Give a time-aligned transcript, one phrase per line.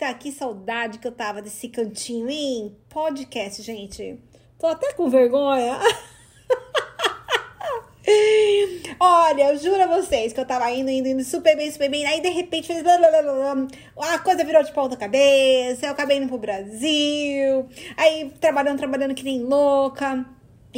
[0.00, 2.76] Eita, que saudade que eu tava desse cantinho, hein?
[2.88, 4.16] Podcast, gente.
[4.56, 5.76] Tô até com vergonha.
[9.00, 12.06] Olha, eu juro a vocês que eu tava indo, indo, indo super bem, super bem.
[12.06, 12.84] Aí de repente fez.
[12.86, 15.86] A coisa virou de ponta cabeça.
[15.86, 17.68] Eu acabei indo pro Brasil.
[17.96, 20.24] Aí trabalhando, trabalhando que nem louca.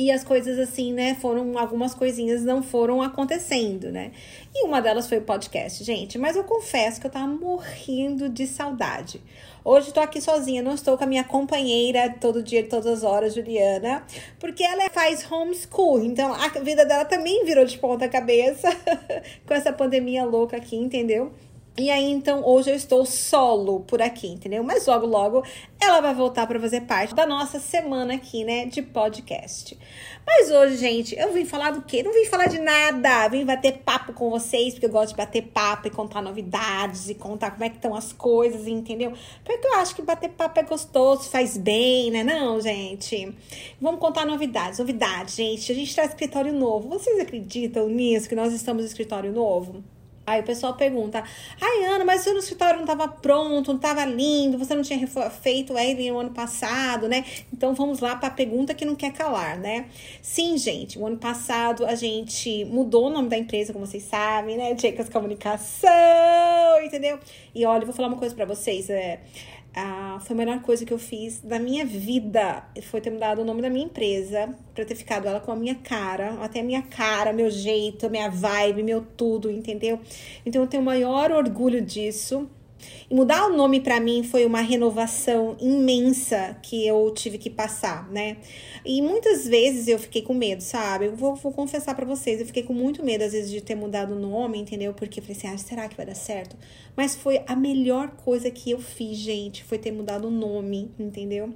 [0.00, 4.12] E as coisas assim, né, foram algumas coisinhas não foram acontecendo, né?
[4.54, 8.46] E uma delas foi o podcast, gente, mas eu confesso que eu tava morrendo de
[8.46, 9.20] saudade.
[9.62, 13.34] Hoje tô aqui sozinha, não estou com a minha companheira todo dia, todas as horas,
[13.34, 14.02] Juliana,
[14.38, 18.70] porque ela faz homeschool, então a vida dela também virou de ponta cabeça
[19.46, 21.30] com essa pandemia louca aqui, entendeu?
[21.78, 24.62] E aí, então, hoje eu estou solo por aqui, entendeu?
[24.62, 25.44] Mas logo, logo
[25.80, 29.78] ela vai voltar para fazer parte da nossa semana aqui, né, de podcast.
[30.26, 32.02] Mas hoje, gente, eu vim falar do quê?
[32.02, 33.28] Não vim falar de nada.
[33.28, 37.14] Vim bater papo com vocês, porque eu gosto de bater papo e contar novidades e
[37.14, 39.12] contar como é que estão as coisas, entendeu?
[39.42, 42.22] Porque eu acho que bater papo é gostoso, faz bem, né?
[42.22, 43.34] Não, gente.
[43.80, 44.78] Vamos contar novidades.
[44.80, 45.72] Novidades, gente.
[45.72, 46.88] A gente tá escritório novo.
[46.88, 49.82] Vocês acreditam nisso, que nós estamos no escritório novo?
[50.30, 51.24] Aí o pessoal pergunta:
[51.60, 55.04] Ai, Ana, mas o seu escritório não estava pronto, não estava lindo, você não tinha
[55.42, 57.24] feito ele no ano passado, né?
[57.52, 59.86] Então vamos lá para a pergunta que não quer calar, né?
[60.22, 64.56] Sim, gente, o ano passado a gente mudou o nome da empresa, como vocês sabem,
[64.56, 64.74] né?
[64.74, 65.90] Dicas Comunicação,
[66.84, 67.18] entendeu?
[67.52, 69.18] E olha, eu vou falar uma coisa para vocês: é
[69.74, 72.64] ah, foi a melhor coisa que eu fiz da minha vida.
[72.82, 75.76] Foi ter mudado o nome da minha empresa para ter ficado ela com a minha
[75.76, 80.00] cara, até a minha cara, meu jeito, minha vibe, meu tudo, entendeu?
[80.44, 82.48] Então eu tenho o maior orgulho disso.
[83.10, 88.10] E mudar o nome para mim foi uma renovação imensa que eu tive que passar,
[88.10, 88.36] né?
[88.84, 91.06] E muitas vezes eu fiquei com medo, sabe?
[91.06, 93.74] Eu vou, vou confessar para vocês, eu fiquei com muito medo às vezes de ter
[93.74, 94.94] mudado o nome, entendeu?
[94.94, 96.56] Porque eu falei assim, ah, será que vai dar certo?
[96.96, 101.52] Mas foi a melhor coisa que eu fiz, gente, foi ter mudado o nome, entendeu?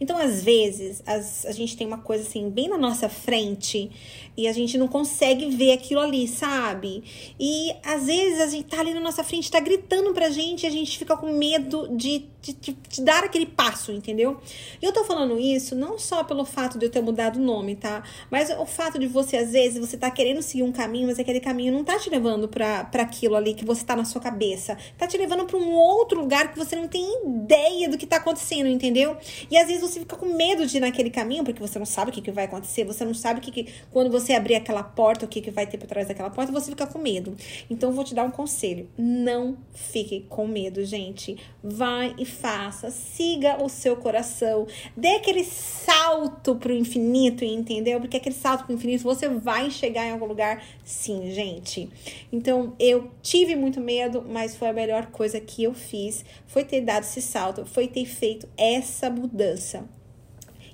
[0.00, 3.90] Então, às vezes, as, a gente tem uma coisa assim, bem na nossa frente,
[4.36, 7.04] e a gente não consegue ver aquilo ali, sabe?
[7.38, 10.66] E às vezes a gente tá ali na nossa frente, tá gritando pra gente, e
[10.66, 14.40] a gente fica com medo de, de, de, de dar aquele passo, entendeu?
[14.80, 17.76] E eu tô falando isso não só pelo fato de eu ter mudado o nome,
[17.76, 18.02] tá?
[18.30, 21.40] Mas o fato de você, às vezes, você tá querendo seguir um caminho, mas aquele
[21.40, 24.76] caminho não tá te levando pra, pra aquilo ali que você tá na sua cabeça.
[24.96, 28.16] Tá te levando pra um outro lugar que você não tem ideia do que tá
[28.16, 29.16] acontecendo, entendeu?
[29.50, 32.10] E às vezes você fica com medo de ir naquele caminho, porque você não sabe
[32.10, 34.82] o que, que vai acontecer, você não sabe o que, que quando você abrir aquela
[34.82, 37.36] porta, o que, que vai ter por trás daquela porta, você fica com medo.
[37.68, 41.36] Então, eu vou te dar um conselho: não fique com medo, gente.
[41.62, 44.66] Vai e faça, siga o seu coração,
[44.96, 48.00] dê aquele salto pro infinito, entendeu?
[48.00, 51.88] Porque aquele salto pro infinito você vai chegar em algum lugar, sim, gente.
[52.32, 56.80] Então, eu tive muito medo, mas foi a melhor coisa que eu fiz, foi ter
[56.80, 59.71] dado esse salto, foi ter feito essa mudança.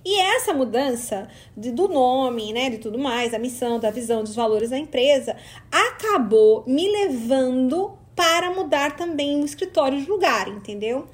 [0.04, 4.34] E essa mudança de, do nome, né, de tudo mais, da missão, da visão, dos
[4.34, 5.36] valores da empresa,
[5.70, 11.06] acabou me levando para mudar também o escritório de lugar, entendeu?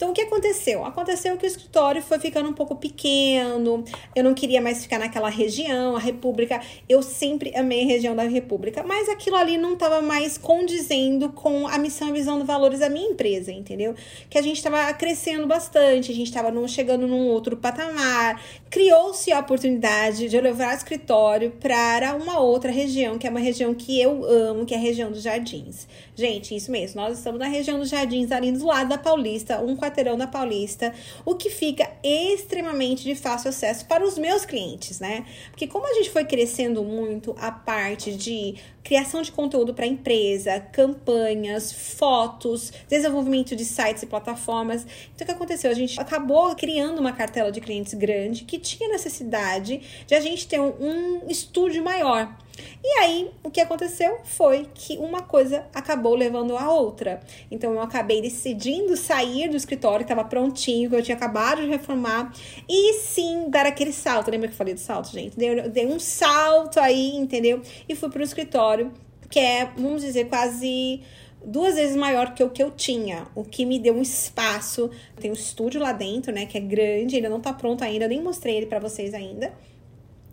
[0.00, 0.82] Então, o que aconteceu?
[0.82, 3.84] Aconteceu que o escritório foi ficando um pouco pequeno,
[4.16, 6.58] eu não queria mais ficar naquela região, a República.
[6.88, 11.68] Eu sempre amei a região da República, mas aquilo ali não estava mais condizendo com
[11.68, 13.94] a missão e visão dos valores da minha empresa, entendeu?
[14.30, 18.42] Que a gente estava crescendo bastante, a gente estava chegando num outro patamar.
[18.70, 23.38] Criou-se a oportunidade de eu levar o escritório para uma outra região, que é uma
[23.38, 25.86] região que eu amo, que é a região dos Jardins.
[26.14, 29.76] Gente, isso mesmo, nós estamos na região dos Jardins, ali do lado da Paulista, um
[29.90, 35.26] quarteirão da Paulista, o que fica extremamente de fácil acesso para os meus clientes, né?
[35.50, 40.60] Porque como a gente foi crescendo muito a parte de criação de conteúdo para empresa,
[40.72, 44.86] campanhas, fotos, desenvolvimento de sites e plataformas.
[45.14, 45.70] Então, o que aconteceu?
[45.70, 50.46] A gente acabou criando uma cartela de clientes grande que tinha necessidade de a gente
[50.46, 52.34] ter um, um estúdio maior.
[52.82, 57.20] E aí, o que aconteceu foi que uma coisa acabou levando a outra.
[57.50, 61.68] Então, eu acabei decidindo sair do escritório que estava prontinho, que eu tinha acabado de
[61.68, 62.32] reformar,
[62.68, 64.30] e sim dar aquele salto.
[64.30, 65.36] Lembra que eu falei do salto, gente?
[65.36, 67.60] Dei, dei um salto aí, entendeu?
[67.88, 68.92] E fui para o escritório,
[69.28, 71.02] que é, vamos dizer, quase
[71.44, 74.90] duas vezes maior que o que eu tinha, o que me deu um espaço.
[75.20, 78.22] Tem um estúdio lá dentro, né, que é grande, ainda não tá pronto ainda, nem
[78.22, 79.52] mostrei ele para vocês ainda.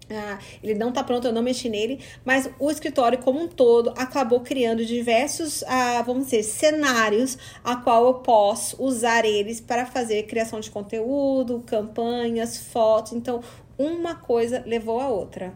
[0.10, 3.94] Ah, ele não tá pronto, eu não mexi nele, mas o escritório como um todo
[3.98, 10.24] acabou criando diversos, ah, vamos dizer, cenários a qual eu posso usar eles para fazer
[10.24, 13.12] criação de conteúdo, campanhas, fotos.
[13.12, 13.42] Então,
[13.78, 15.54] uma coisa levou a outra.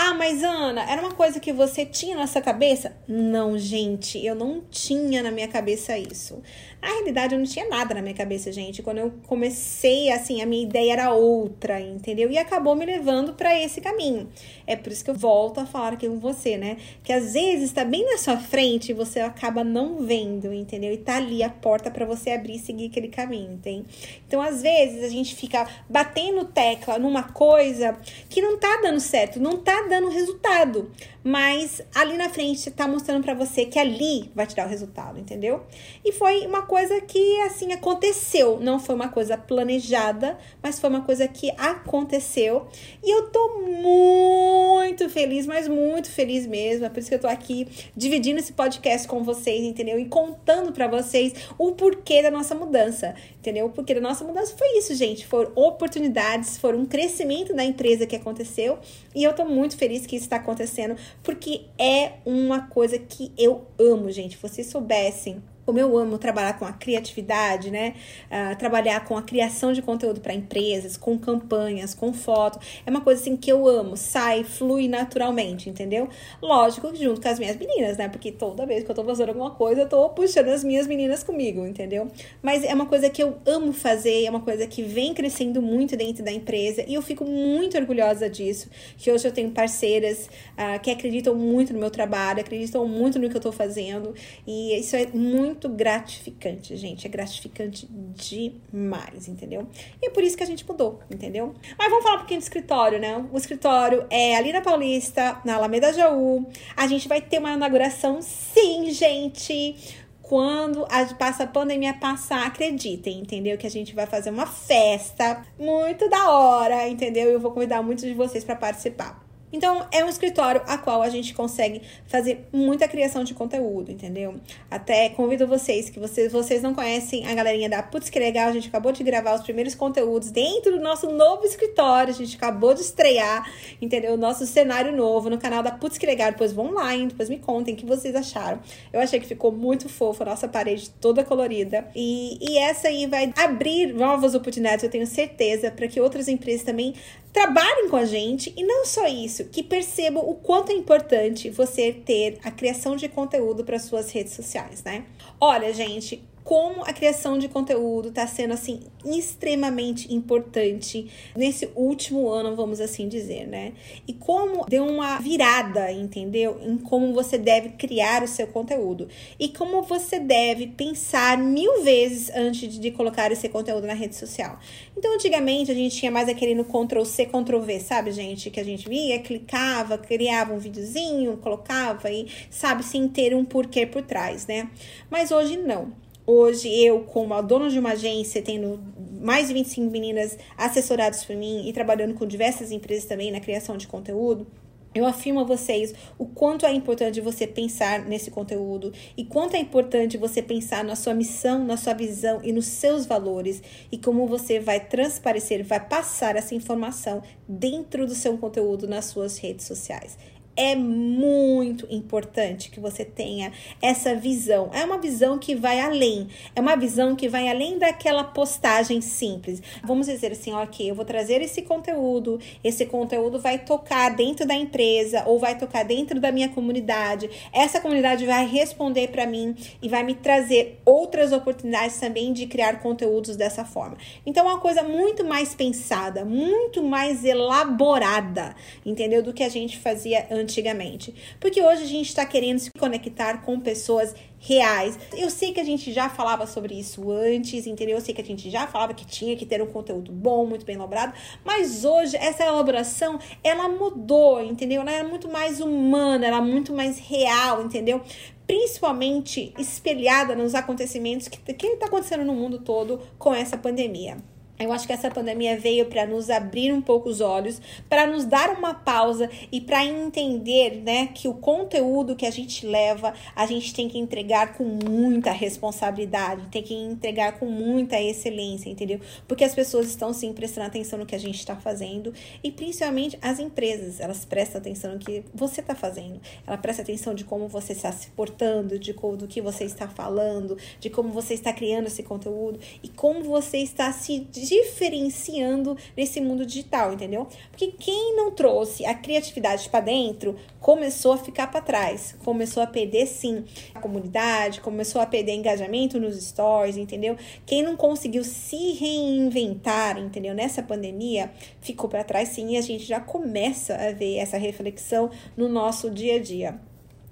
[0.00, 2.96] Ah, mas Ana, era uma coisa que você tinha na sua cabeça?
[3.08, 6.40] Não, gente, eu não tinha na minha cabeça isso.
[6.80, 8.82] Na realidade, eu não tinha nada na minha cabeça, gente.
[8.82, 12.30] Quando eu comecei, assim, a minha ideia era outra, entendeu?
[12.30, 14.28] E acabou me levando para esse caminho.
[14.64, 16.76] É por isso que eu volto a falar aqui com você, né?
[17.02, 20.92] Que às vezes tá bem na sua frente e você acaba não vendo, entendeu?
[20.92, 23.84] E tá ali a porta para você abrir e seguir aquele caminho, entende?
[24.26, 27.98] Então, às vezes, a gente fica batendo tecla numa coisa
[28.28, 30.92] que não tá dando certo, não tá dando resultado
[31.28, 35.20] mas ali na frente tá mostrando para você que ali vai te dar o resultado,
[35.20, 35.62] entendeu?
[36.02, 41.02] E foi uma coisa que assim aconteceu, não foi uma coisa planejada, mas foi uma
[41.02, 42.66] coisa que aconteceu.
[43.04, 46.86] E eu tô muito feliz, mas muito feliz mesmo.
[46.86, 49.98] É por isso que eu tô aqui dividindo esse podcast com vocês, entendeu?
[49.98, 53.66] E contando para vocês o porquê da nossa mudança, entendeu?
[53.66, 55.26] O porquê da nossa mudança foi isso, gente.
[55.26, 58.78] Foram oportunidades, foram um crescimento da empresa que aconteceu.
[59.18, 60.94] E eu tô muito feliz que isso está acontecendo
[61.24, 64.36] porque é uma coisa que eu amo, gente.
[64.36, 67.92] Vocês soubessem como eu amo trabalhar com a criatividade, né?
[68.30, 72.58] Uh, trabalhar com a criação de conteúdo para empresas, com campanhas, com foto.
[72.86, 76.08] É uma coisa assim que eu amo, sai, flui naturalmente, entendeu?
[76.40, 78.08] Lógico, junto com as minhas meninas, né?
[78.08, 81.22] Porque toda vez que eu tô fazendo alguma coisa, eu tô puxando as minhas meninas
[81.22, 82.08] comigo, entendeu?
[82.40, 85.98] Mas é uma coisa que eu amo fazer, é uma coisa que vem crescendo muito
[85.98, 88.70] dentro da empresa e eu fico muito orgulhosa disso.
[88.96, 93.28] Que hoje eu tenho parceiras uh, que acreditam muito no meu trabalho, acreditam muito no
[93.28, 94.14] que eu tô fazendo
[94.46, 97.06] e isso é muito muito gratificante, gente.
[97.06, 99.66] É gratificante demais, entendeu?
[100.00, 101.54] E é por isso que a gente mudou, entendeu?
[101.76, 103.26] Mas vamos falar um pouquinho do escritório, né?
[103.32, 106.46] O escritório é ali na Paulista, na Alameda Jaú.
[106.76, 113.20] A gente vai ter uma inauguração, sim, gente quando a, passa a pandemia passar, acreditem,
[113.20, 113.56] entendeu?
[113.56, 117.30] Que a gente vai fazer uma festa muito da hora, entendeu?
[117.30, 119.27] Eu vou convidar muitos de vocês para participar.
[119.52, 124.34] Então, é um escritório a qual a gente consegue fazer muita criação de conteúdo, entendeu?
[124.70, 128.52] Até convido vocês, que vocês, vocês não conhecem a galerinha da Putz Que Legal, a
[128.52, 132.74] gente acabou de gravar os primeiros conteúdos dentro do nosso novo escritório, a gente acabou
[132.74, 133.50] de estrear,
[133.80, 134.14] entendeu?
[134.14, 137.08] O nosso cenário novo no canal da Putz Que Legal, depois vão lá, hein?
[137.08, 138.60] depois me contem o que vocês acharam.
[138.92, 141.88] Eu achei que ficou muito fofo, a nossa parede toda colorida.
[141.94, 146.64] E, e essa aí vai abrir novas oportunidades, eu tenho certeza, para que outras empresas
[146.64, 146.94] também
[147.38, 151.92] trabalhem com a gente e não só isso, que percebam o quanto é importante você
[151.92, 155.04] ter a criação de conteúdo para suas redes sociais, né?
[155.40, 161.06] Olha, gente, como a criação de conteúdo está sendo assim extremamente importante
[161.36, 163.74] nesse último ano, vamos assim dizer, né?
[164.06, 166.58] E como deu uma virada, entendeu?
[166.62, 169.08] Em como você deve criar o seu conteúdo
[169.38, 174.58] e como você deve pensar mil vezes antes de colocar esse conteúdo na rede social.
[174.96, 178.48] Então, antigamente a gente tinha mais aquele no Ctrl C, Ctrl V, sabe, gente?
[178.48, 183.84] Que a gente via, clicava, criava um videozinho, colocava e sabe, sem ter um porquê
[183.84, 184.70] por trás, né?
[185.10, 186.07] Mas hoje não.
[186.30, 188.78] Hoje, eu, como a dona de uma agência, tendo
[189.18, 193.78] mais de 25 meninas assessoradas por mim e trabalhando com diversas empresas também na criação
[193.78, 194.46] de conteúdo,
[194.94, 199.58] eu afirmo a vocês o quanto é importante você pensar nesse conteúdo e quanto é
[199.58, 204.26] importante você pensar na sua missão, na sua visão e nos seus valores e como
[204.26, 210.18] você vai transparecer, vai passar essa informação dentro do seu conteúdo nas suas redes sociais
[210.58, 214.70] é muito importante que você tenha essa visão.
[214.74, 216.26] É uma visão que vai além.
[216.56, 219.62] É uma visão que vai além daquela postagem simples.
[219.84, 224.54] Vamos dizer assim, ok, eu vou trazer esse conteúdo, esse conteúdo vai tocar dentro da
[224.54, 227.30] empresa ou vai tocar dentro da minha comunidade.
[227.52, 232.80] Essa comunidade vai responder para mim e vai me trazer outras oportunidades também de criar
[232.80, 233.96] conteúdos dessa forma.
[234.26, 239.22] Então, é uma coisa muito mais pensada, muito mais elaborada, entendeu?
[239.22, 241.14] Do que a gente fazia antes antigamente.
[241.38, 244.98] Porque hoje a gente está querendo se conectar com pessoas reais.
[245.16, 247.96] Eu sei que a gente já falava sobre isso antes, entendeu?
[247.96, 250.64] Eu sei que a gente já falava que tinha que ter um conteúdo bom, muito
[250.64, 251.12] bem elaborado,
[251.44, 254.80] mas hoje essa elaboração, ela mudou, entendeu?
[254.80, 258.00] Ela é muito mais humana, ela é muito mais real, entendeu?
[258.46, 264.16] Principalmente espelhada nos acontecimentos que está acontecendo no mundo todo com essa pandemia.
[264.60, 268.24] Eu acho que essa pandemia veio para nos abrir um pouco os olhos, para nos
[268.24, 273.46] dar uma pausa e para entender, né, que o conteúdo que a gente leva, a
[273.46, 279.00] gente tem que entregar com muita responsabilidade, tem que entregar com muita excelência, entendeu?
[279.28, 282.12] Porque as pessoas estão sim prestando atenção no que a gente está fazendo
[282.42, 286.20] e principalmente as empresas, elas prestam atenção no que você está fazendo.
[286.44, 289.86] Ela presta atenção de como você está se portando, de como, do que você está
[289.86, 296.20] falando, de como você está criando esse conteúdo e como você está se diferenciando nesse
[296.20, 297.26] mundo digital, entendeu?
[297.50, 302.66] Porque quem não trouxe a criatividade para dentro começou a ficar para trás, começou a
[302.66, 307.16] perder sim a comunidade, começou a perder engajamento nos stories, entendeu?
[307.44, 310.34] Quem não conseguiu se reinventar, entendeu?
[310.34, 315.10] Nessa pandemia, ficou para trás sim e a gente já começa a ver essa reflexão
[315.36, 316.60] no nosso dia a dia.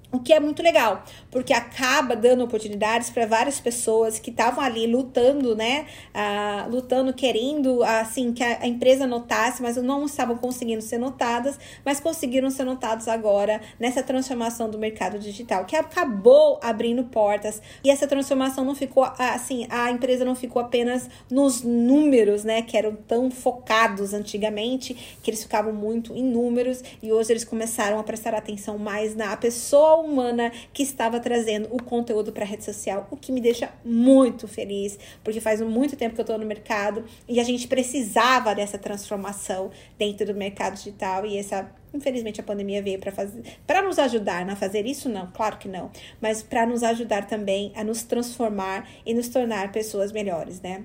[0.09, 4.87] O que é muito legal, porque acaba dando oportunidades para várias pessoas que estavam ali
[4.87, 5.85] lutando, né?
[6.13, 11.99] Ah, lutando, querendo, assim, que a, empresa notasse, mas não estavam conseguindo ser notadas, mas
[11.99, 17.61] conseguiram ser notados agora nessa transformação do mercado digital, que acabou abrindo portas.
[17.83, 22.61] E essa transformação não ficou, assim, a empresa não ficou apenas nos números, né?
[22.61, 27.99] Que eram tão focados antigamente, que eles ficavam muito em números, e hoje eles começaram
[27.99, 32.63] a prestar atenção mais na pessoa humana que estava trazendo o conteúdo para a rede
[32.63, 36.45] social, o que me deixa muito feliz, porque faz muito tempo que eu estou no
[36.45, 42.43] mercado e a gente precisava dessa transformação dentro do mercado digital e essa Infelizmente a
[42.43, 45.89] pandemia veio para fazer para nos ajudar a fazer isso não, claro que não,
[46.21, 50.83] mas para nos ajudar também a nos transformar e nos tornar pessoas melhores, né?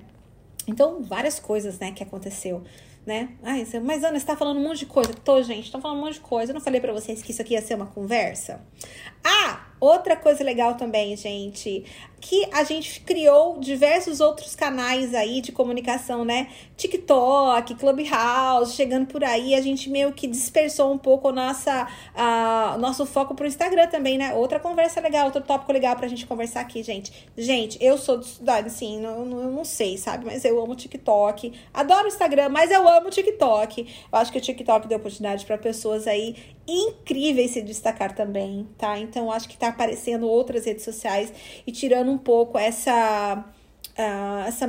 [0.65, 2.63] Então, várias coisas, né, que aconteceu
[3.05, 3.29] né?
[3.43, 5.13] Ai, mas Ana, você tá falando um monte de coisa.
[5.13, 6.51] Tô, gente, tô falando um monte de coisa.
[6.51, 8.61] Eu não falei para vocês que isso aqui ia ser uma conversa?
[9.23, 11.83] Ah, outra coisa legal também, gente
[12.23, 16.47] que a gente criou diversos outros canais aí de comunicação, né?
[16.77, 21.85] TikTok, Clubhouse, chegando por aí, a gente meio que dispersou um pouco o nossa,
[22.79, 24.33] nosso foco pro Instagram também, né?
[24.35, 27.11] Outra conversa legal, outro tópico legal pra gente conversar aqui, gente.
[27.37, 30.25] Gente, eu sou de estudar, assim, não, não, não sei, sabe?
[30.25, 31.51] Mas eu amo TikTok.
[31.73, 33.81] Adoro o Instagram, mas eu amo TikTok.
[33.81, 38.97] Eu acho que o TikTok deu oportunidade para pessoas aí incríveis se destacar também, tá?
[38.99, 41.33] Então, acho que tá aparecendo outras redes sociais
[41.65, 43.45] e tirando um pouco essa,
[43.97, 44.67] uh, essa,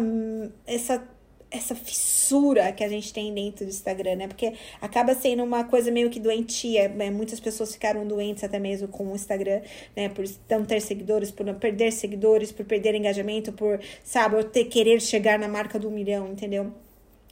[0.67, 1.15] essa
[1.55, 4.27] essa fissura que a gente tem dentro do Instagram, né?
[4.29, 7.11] Porque acaba sendo uma coisa meio que doentia, né?
[7.11, 9.63] Muitas pessoas ficaram doentes até mesmo com o Instagram,
[9.97, 10.09] né?
[10.09, 15.01] Por não ter seguidores, por não perder seguidores, por perder engajamento, por, sabe, ter querer
[15.01, 16.73] chegar na marca do milhão, entendeu?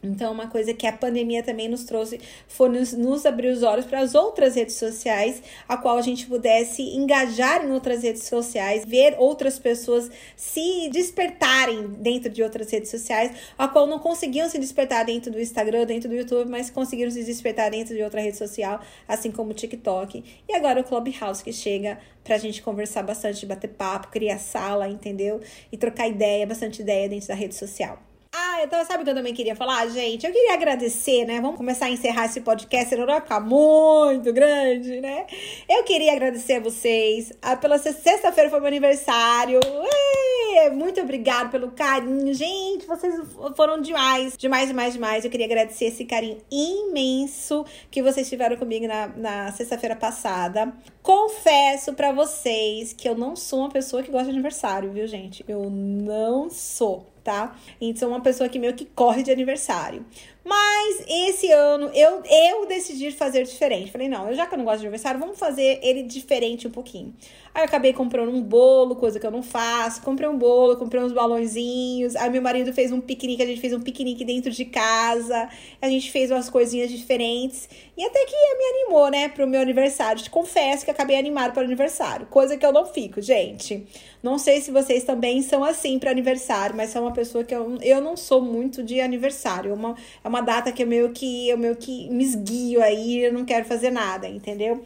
[0.02, 3.86] Então, uma coisa que a pandemia também nos trouxe foi nos, nos abrir os olhos
[3.86, 8.84] para as outras redes sociais, a qual a gente pudesse engajar em outras redes sociais,
[8.84, 14.58] ver outras pessoas se despertarem dentro de outras redes sociais, a qual não conseguiam se
[14.58, 18.36] despertar dentro do Instagram, dentro do YouTube, mas conseguiram se despertar dentro de outra rede
[18.36, 20.24] social, assim como o TikTok.
[20.48, 24.88] E agora o Clubhouse que chega para a gente conversar bastante, bater papo, criar sala,
[24.88, 25.40] entendeu?
[25.70, 28.11] E trocar ideia, bastante ideia dentro da rede social.
[28.54, 30.26] Ah, então sabe o que eu também queria falar, gente?
[30.26, 31.40] Eu queria agradecer, né?
[31.40, 35.24] Vamos começar a encerrar esse podcast, não vai ficar muito grande, né?
[35.66, 37.32] Eu queria agradecer a vocês.
[37.40, 39.58] Ah, pela sexta-feira foi meu aniversário.
[39.64, 42.34] Ué, muito obrigado pelo carinho.
[42.34, 43.14] Gente, vocês
[43.56, 44.36] foram demais.
[44.36, 45.24] Demais, demais, demais.
[45.24, 50.74] Eu queria agradecer esse carinho imenso que vocês tiveram comigo na, na sexta-feira passada.
[51.02, 55.42] Confesso para vocês que eu não sou uma pessoa que gosta de aniversário, viu, gente?
[55.48, 57.56] Eu não sou tá?
[57.80, 60.04] Então, uma pessoa que meio que corre de aniversário.
[60.44, 63.92] Mas esse ano eu, eu decidi fazer diferente.
[63.92, 66.70] Falei, não, eu já que eu não gosto de aniversário, vamos fazer ele diferente um
[66.70, 67.14] pouquinho.
[67.54, 70.00] Aí eu acabei comprando um bolo, coisa que eu não faço.
[70.00, 72.16] Comprei um bolo, comprei uns balãozinhos.
[72.16, 75.48] Aí meu marido fez um piquenique, a gente fez um piquenique dentro de casa.
[75.80, 77.68] A gente fez umas coisinhas diferentes.
[77.94, 80.22] E até que me animou, né, pro meu aniversário.
[80.22, 82.26] Te confesso que acabei animado para o aniversário.
[82.26, 83.86] Coisa que eu não fico, gente.
[84.22, 87.76] Não sei se vocês também são assim para aniversário, mas sou uma pessoa que eu,
[87.82, 89.72] eu não sou muito de aniversário.
[89.72, 89.94] É uma,
[90.24, 93.44] é uma data que eu meio que, eu meio que me esguio aí, eu não
[93.44, 94.82] quero fazer nada, entendeu?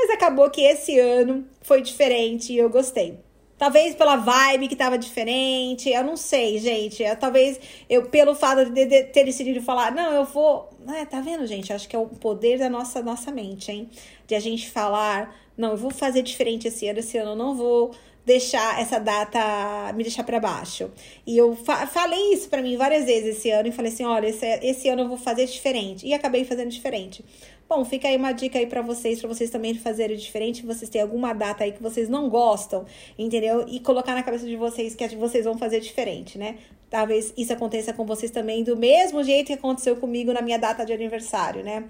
[0.00, 3.18] Mas acabou que esse ano foi diferente e eu gostei.
[3.58, 7.02] Talvez pela vibe que tava diferente, eu não sei, gente.
[7.16, 7.58] Talvez
[7.90, 10.70] eu, pelo fato de, de, ter decidido falar, não, eu vou.
[10.96, 11.72] É, tá vendo, gente?
[11.72, 13.90] Acho que é o poder da nossa, nossa mente, hein?
[14.28, 17.56] De a gente falar, não, eu vou fazer diferente esse ano, esse ano eu não
[17.56, 17.90] vou
[18.24, 20.88] deixar essa data me deixar para baixo.
[21.26, 24.28] E eu fa falei isso para mim várias vezes esse ano e falei assim, olha,
[24.28, 26.06] esse, esse ano eu vou fazer diferente.
[26.06, 27.24] E acabei fazendo diferente.
[27.68, 30.64] Bom, fica aí uma dica aí para vocês, para vocês também fazerem diferente.
[30.64, 32.86] Vocês têm alguma data aí que vocês não gostam,
[33.18, 33.66] entendeu?
[33.68, 36.56] E colocar na cabeça de vocês que vocês vão fazer diferente, né?
[36.88, 40.86] Talvez isso aconteça com vocês também do mesmo jeito que aconteceu comigo na minha data
[40.86, 41.84] de aniversário, né?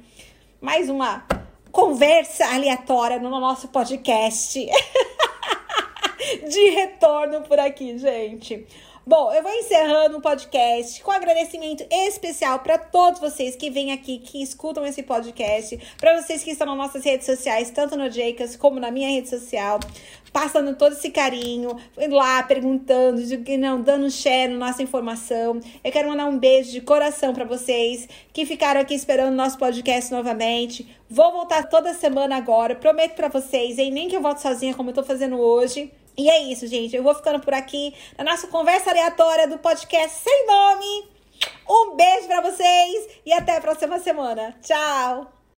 [0.61, 1.25] Mais uma
[1.70, 4.66] conversa aleatória no nosso podcast.
[6.50, 8.66] de retorno por aqui, gente.
[9.09, 14.19] Bom, eu vou encerrando o podcast com agradecimento especial para todos vocês que vêm aqui,
[14.19, 18.55] que escutam esse podcast, para vocês que estão nas nossas redes sociais, tanto no Jacas
[18.55, 19.81] como na minha rede social,
[20.31, 23.23] passando todo esse carinho, lá perguntando,
[23.59, 25.59] não, dando share na nossa informação.
[25.83, 29.57] Eu quero mandar um beijo de coração para vocês que ficaram aqui esperando o nosso
[29.57, 30.87] podcast novamente.
[31.09, 33.91] Vou voltar toda semana agora, prometo para vocês, hein?
[33.91, 35.91] Nem que eu volte sozinha como eu tô fazendo hoje.
[36.18, 36.96] E é isso, gente.
[36.96, 41.08] Eu vou ficando por aqui na nossa conversa aleatória do podcast sem nome.
[41.70, 44.52] Um beijo para vocês e até a próxima semana.
[44.60, 45.38] Tchau!